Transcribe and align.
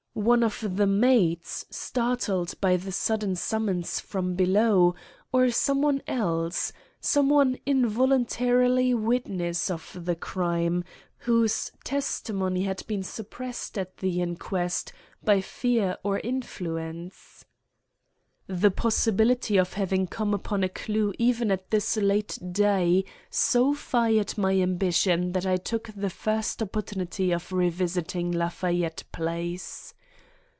One 0.13 0.43
of 0.43 0.75
the 0.75 0.87
maids, 0.87 1.65
startled 1.69 2.53
by 2.59 2.75
the 2.75 2.91
sudden 2.91 3.37
summons 3.37 4.01
from 4.01 4.35
below, 4.35 4.93
or 5.31 5.51
some 5.51 5.81
one 5.81 6.01
else—some 6.05 7.55
involuntary 7.65 8.93
witness 8.93 9.71
of 9.71 9.99
the 10.03 10.17
crime, 10.17 10.83
whose 11.19 11.71
testimony 11.85 12.63
had 12.63 12.85
been 12.87 13.03
suppressed 13.03 13.77
at 13.77 13.97
the 13.97 14.21
inquest, 14.21 14.91
by 15.23 15.39
fear 15.39 15.97
or 16.03 16.19
influence? 16.19 17.45
The 18.47 18.69
possibility 18.69 19.55
of 19.55 19.73
having 19.73 20.07
come 20.07 20.33
upon 20.33 20.61
a 20.61 20.69
clue 20.69 21.13
even 21.19 21.49
at 21.51 21.71
this 21.71 21.95
late 21.95 22.37
day, 22.51 23.05
so 23.29 23.73
fired 23.73 24.37
my 24.37 24.59
ambition, 24.59 25.31
that 25.31 25.45
I 25.47 25.55
took 25.55 25.89
the 25.95 26.09
first 26.11 26.61
opportunity 26.61 27.31
of 27.31 27.53
revisiting 27.53 28.33
Lafayette 28.33 29.05
Place. 29.13 29.93